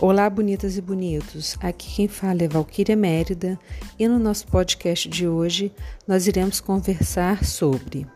[0.00, 1.56] Olá, bonitas e bonitos.
[1.60, 3.58] Aqui quem fala é Valquíria Mérida
[3.98, 5.72] e no nosso podcast de hoje
[6.06, 8.06] nós iremos conversar sobre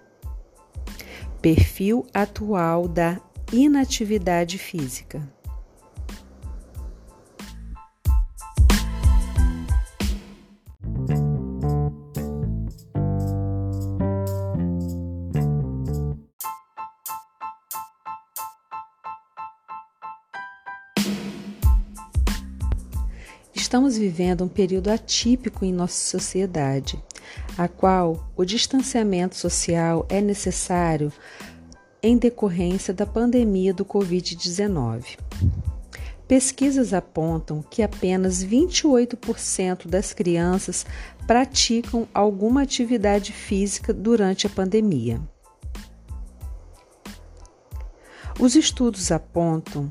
[1.40, 3.20] perfil atual da
[3.52, 5.28] inatividade física.
[23.72, 27.02] Estamos vivendo um período atípico em nossa sociedade,
[27.56, 31.10] a qual o distanciamento social é necessário
[32.02, 35.16] em decorrência da pandemia do Covid-19.
[36.28, 40.84] Pesquisas apontam que apenas 28% das crianças
[41.26, 45.18] praticam alguma atividade física durante a pandemia.
[48.38, 49.90] Os estudos apontam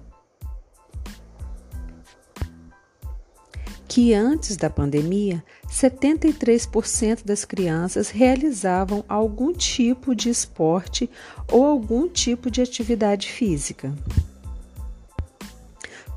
[3.92, 11.09] que antes da pandemia, 73% das crianças realizavam algum tipo de esporte
[11.52, 13.94] ou algum tipo de atividade física.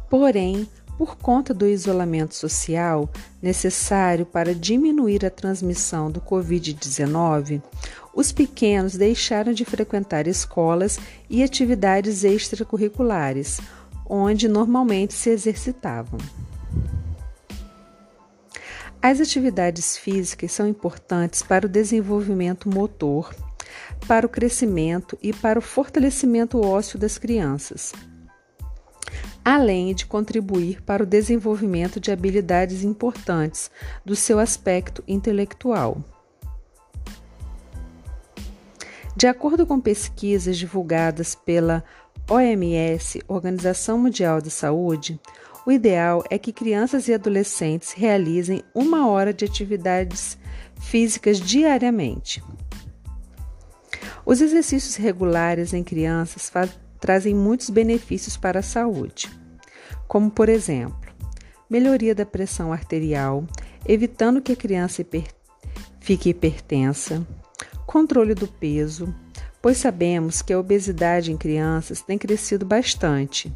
[0.09, 3.11] Porém, por conta do isolamento social
[3.43, 7.61] necessário para diminuir a transmissão do Covid-19,
[8.15, 13.61] os pequenos deixaram de frequentar escolas e atividades extracurriculares,
[14.09, 16.21] onde normalmente se exercitavam.
[19.07, 23.35] As atividades físicas são importantes para o desenvolvimento motor,
[24.09, 27.93] para o crescimento e para o fortalecimento ósseo das crianças,
[29.45, 33.71] além de contribuir para o desenvolvimento de habilidades importantes
[34.07, 36.03] do seu aspecto intelectual.
[39.15, 41.85] De acordo com pesquisas divulgadas pela
[42.27, 45.21] OMS, Organização Mundial da Saúde,
[45.67, 50.37] o ideal é que crianças e adolescentes realizem uma hora de atividades
[50.81, 52.43] físicas diariamente.
[54.27, 56.51] Os exercícios regulares em crianças
[57.01, 59.31] trazem muitos benefícios para a saúde,
[60.07, 60.99] como, por exemplo,
[61.69, 63.45] melhoria da pressão arterial,
[63.87, 65.25] evitando que a criança hiper
[66.01, 67.27] fique hipertensa,
[67.87, 69.15] controle do peso,
[69.63, 73.51] pois sabemos que a obesidade em crianças tem crescido bastante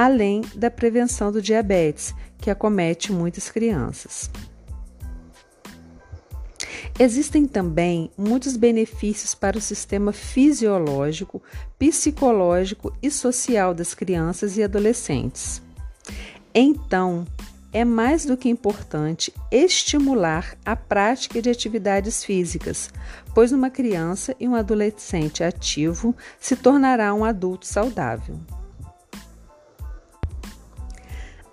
[0.00, 4.30] além da prevenção do diabetes, que acomete muitas crianças.
[6.96, 11.42] Existem também muitos benefícios para o sistema fisiológico,
[11.76, 15.60] psicológico e social das crianças e adolescentes.
[16.54, 17.26] Então,
[17.72, 22.88] é mais do que importante estimular a prática de atividades físicas,
[23.34, 28.38] pois uma criança e um adolescente ativo se tornará um adulto saudável.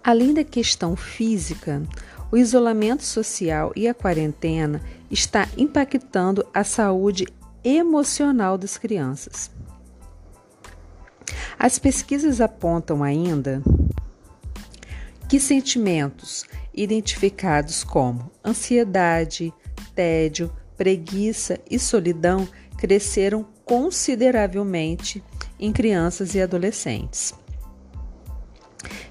[0.06, 1.82] Além da questão física,
[2.32, 4.80] o isolamento social e a quarentena
[5.10, 7.26] está impactando a saúde
[7.64, 9.50] emocional das crianças.
[11.58, 13.64] As pesquisas apontam ainda
[15.28, 19.52] que sentimentos identificados como ansiedade,
[19.96, 25.24] tédio, preguiça e solidão cresceram consideravelmente
[25.60, 27.34] em crianças e adolescentes.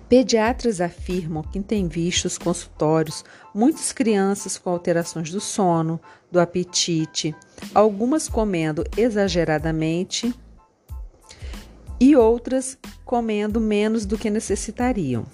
[0.09, 5.99] Pediatras afirmam que têm visto os consultórios muitas crianças com alterações do sono,
[6.31, 7.35] do apetite,
[7.75, 10.35] algumas comendo exageradamente
[11.99, 15.25] e outras comendo menos do que necessitariam.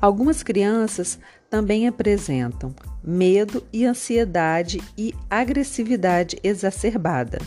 [0.00, 1.18] Algumas crianças
[1.50, 7.38] também apresentam medo e ansiedade e agressividade exacerbada.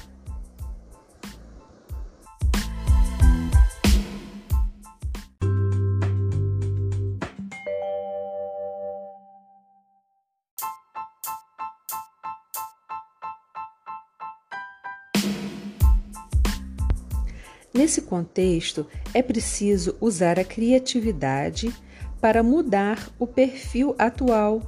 [17.74, 21.74] Nesse contexto, é preciso usar a criatividade
[22.20, 24.62] para mudar o perfil atual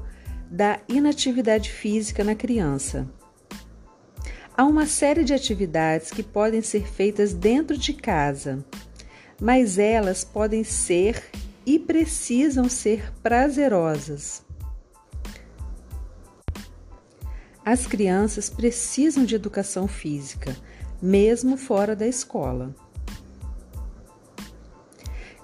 [0.50, 3.10] da inatividade física na criança.
[4.56, 8.64] Há uma série de atividades que podem ser feitas dentro de casa,
[9.40, 11.24] mas elas podem ser
[11.66, 14.44] e precisam ser prazerosas.
[17.64, 20.56] As crianças precisam de educação física,
[21.02, 22.76] mesmo fora da escola.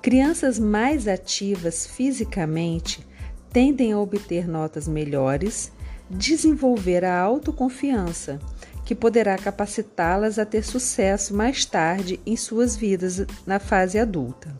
[0.07, 3.05] Crianças mais ativas fisicamente
[3.51, 5.69] tendem a obter notas melhores,
[6.09, 8.39] desenvolver a autoconfiança,
[8.85, 14.55] que poderá capacitá-las a ter sucesso mais tarde em suas vidas na fase adulta.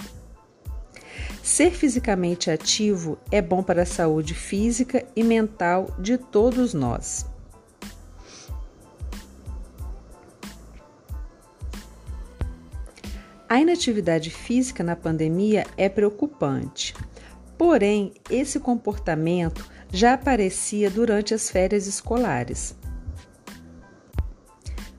[1.41, 7.25] Ser fisicamente ativo é bom para a saúde física e mental de todos nós.
[13.49, 16.93] A inatividade física na pandemia é preocupante.
[17.57, 22.75] Porém, esse comportamento já aparecia durante as férias escolares.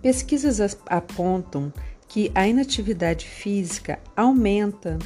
[0.00, 1.72] Pesquisas apontam
[2.08, 4.98] que a inatividade física aumenta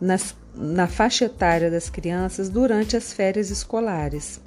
[0.00, 4.40] nas, na faixa etária das crianças durante as férias escolares.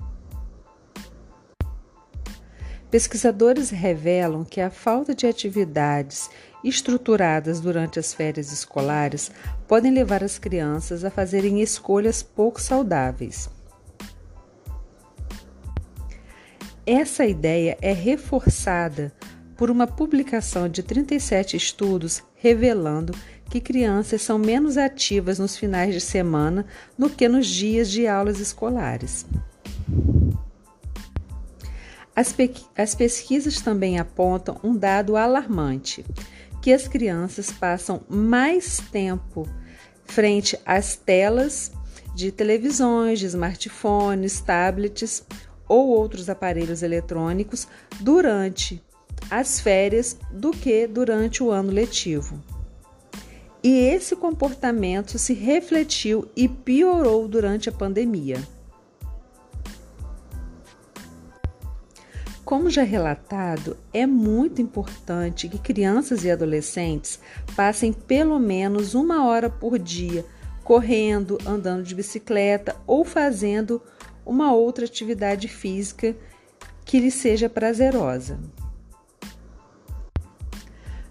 [2.91, 6.29] Pesquisadores revelam que a falta de atividades
[6.61, 9.31] estruturadas durante as férias escolares
[9.65, 13.49] podem levar as crianças a fazerem escolhas pouco saudáveis.
[16.85, 19.13] Essa ideia é reforçada
[19.55, 23.13] por uma publicação de 37 estudos revelando
[23.49, 26.65] que crianças são menos ativas nos finais de semana
[26.97, 29.25] do que nos dias de aulas escolares.
[32.15, 36.05] As, pe as pesquisas também apontam um dado alarmante:
[36.61, 39.47] que as crianças passam mais tempo
[40.05, 41.71] frente às telas
[42.13, 45.25] de televisões, de smartphones, tablets
[45.67, 47.67] ou outros aparelhos eletrônicos
[47.99, 48.83] durante
[49.29, 52.43] as férias do que durante o ano letivo.
[53.63, 58.41] E esse comportamento se refletiu e piorou durante a pandemia.
[62.51, 67.17] Como já relatado, é muito importante que crianças e adolescentes
[67.55, 70.25] passem pelo menos uma hora por dia
[70.61, 73.81] correndo, andando de bicicleta ou fazendo
[74.25, 76.13] uma outra atividade física
[76.83, 78.37] que lhe seja prazerosa.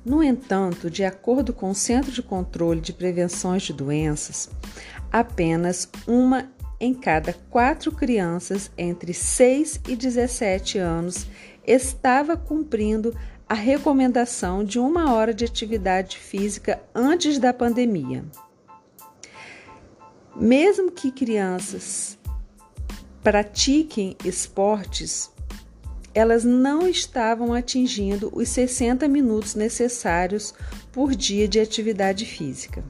[0.04, 4.50] No entanto, de acordo com o Centro de Controle de Prevenções de Doenças,
[5.10, 11.26] apenas uma em cada quatro crianças entre 6 e 17 anos
[11.66, 13.14] estava cumprindo
[13.46, 18.24] a recomendação de uma hora de atividade física antes da pandemia.
[20.34, 22.16] Mesmo que crianças
[23.22, 25.30] pratiquem esportes,
[26.14, 30.54] elas não estavam atingindo os 60 minutos necessários
[30.92, 32.82] por dia de atividade física.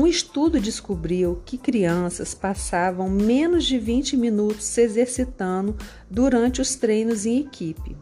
[0.00, 5.76] Um estudo descobriu que crianças passavam menos de 20 minutos se exercitando
[6.08, 7.94] durante os treinos em equipe.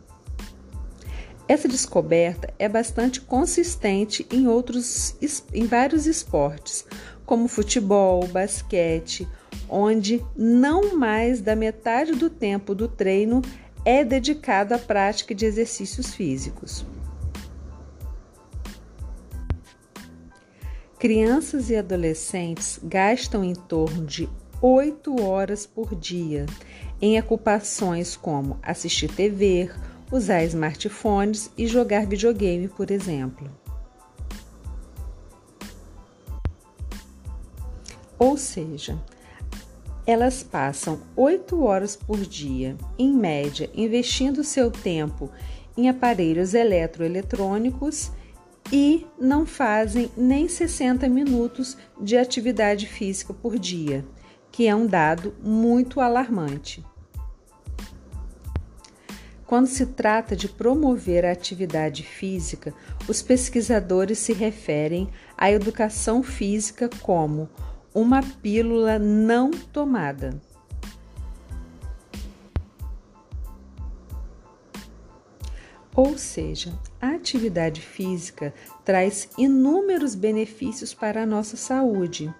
[1.48, 5.16] Essa descoberta é bastante consistente em outros
[5.52, 6.86] em vários esportes,
[7.26, 9.26] como futebol, basquete,
[9.68, 13.42] onde não mais da metade do tempo do treino
[13.84, 16.86] é dedicado à prática de exercícios físicos.
[20.98, 24.28] Crianças e adolescentes gastam em torno de
[24.60, 26.44] 8 horas por dia
[27.00, 29.70] em ocupações como assistir TV,
[30.10, 33.48] usar smartphones e jogar videogame, por exemplo.
[38.18, 39.00] Ou seja,
[40.04, 45.30] elas passam 8 horas por dia, em média, investindo seu tempo
[45.76, 48.10] em aparelhos eletroeletrônicos
[48.72, 54.04] e não fazem nem 60 minutos de atividade física por dia,
[54.52, 56.84] que é um dado muito alarmante.
[59.46, 62.74] Quando se trata de promover a atividade física,
[63.08, 65.08] os pesquisadores se referem
[65.38, 67.48] à educação física como
[67.94, 70.38] uma pílula não tomada.
[75.98, 82.32] Ou seja, a atividade física traz inúmeros benefícios para a nossa saúde.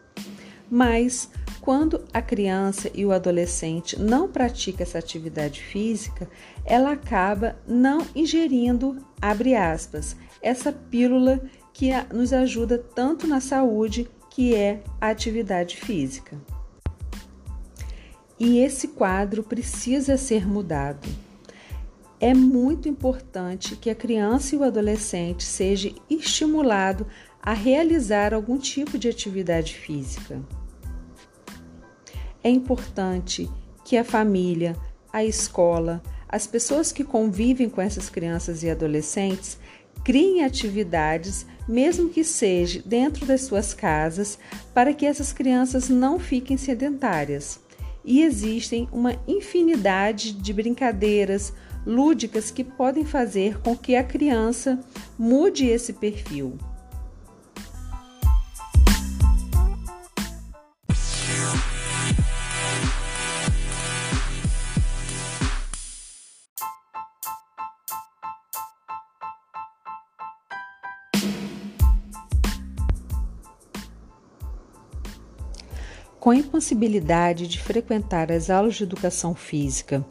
[0.71, 1.29] Mas
[1.61, 6.31] quando a criança e o adolescente não pratica essa atividade física,
[6.65, 11.41] ela acaba não ingerindo, abre aspas, essa pílula
[11.75, 16.39] que nos ajuda tanto na saúde, que é a atividade física.
[18.39, 21.09] E esse quadro precisa ser mudado
[22.21, 27.07] é muito importante que a criança e o adolescente seja estimulado
[27.41, 30.41] a realizar algum tipo de atividade física.
[32.43, 33.49] É importante
[33.85, 34.77] que a família,
[35.13, 39.59] a escola, as pessoas que convivem com essas crianças e adolescentes
[40.05, 44.39] Criem atividades, mesmo que seja dentro das suas casas,
[44.73, 47.61] para que essas crianças não fiquem sedentárias.
[48.05, 51.53] E existem uma infinidade de brincadeiras
[51.89, 54.79] lúdicas que podem fazer com que a criança
[55.19, 56.59] mude esse perfil.
[76.21, 80.05] Com a impossibilidade de frequentar as aulas de educação física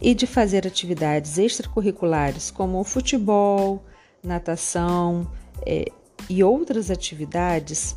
[0.00, 3.84] e de fazer atividades extracurriculares como futebol,
[4.22, 5.30] natação
[5.66, 5.86] é,
[6.28, 7.96] e outras atividades,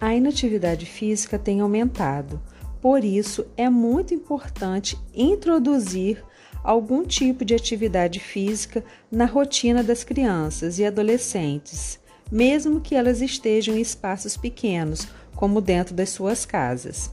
[0.00, 2.40] a inatividade física tem aumentado.
[2.80, 6.24] Por isso, é muito importante introduzir
[6.64, 12.02] algum tipo de atividade física na rotina das crianças e adolescentes
[12.32, 17.10] mesmo que elas estejam em espaços pequenos, como dentro das suas casas.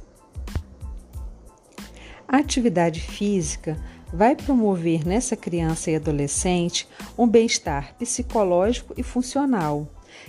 [2.31, 3.75] A atividade física
[4.13, 9.87] vai promover nessa criança e adolescente um bem-estar psicológico e funcional,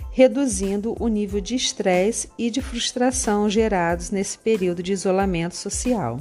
[0.09, 6.17] reduzindo o nível de estresse e de frustração gerados nesse período de isolamento social.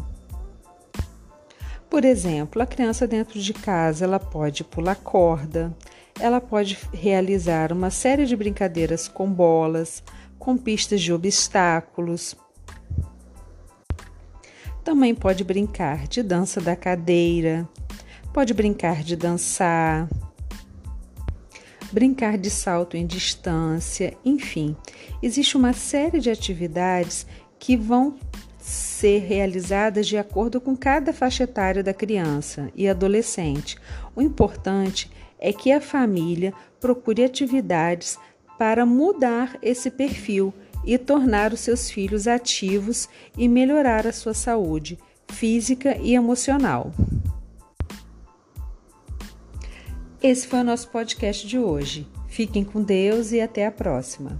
[1.88, 5.74] Por exemplo, a criança dentro de casa ela pode pular corda,
[6.20, 10.02] ela pode realizar uma série de brincadeiras com bolas,
[10.38, 12.36] com pistas de obstáculos.
[14.84, 17.68] Também pode brincar de dança da cadeira,
[18.32, 20.08] pode brincar de dançar,
[21.92, 24.76] brincar de salto em distância, enfim,
[25.22, 27.26] existe uma série de atividades
[27.58, 28.16] que vão
[28.58, 33.76] ser realizadas de acordo com cada faixa etária da criança e adolescente.
[34.14, 38.18] O importante é que a família procure atividades
[38.58, 40.52] para mudar esse perfil
[40.84, 46.92] e tornar os seus filhos ativos e melhorar a sua saúde física e emocional.
[50.22, 52.06] Esse foi o nosso podcast de hoje.
[52.28, 54.38] Fiquem com Deus e até a próxima.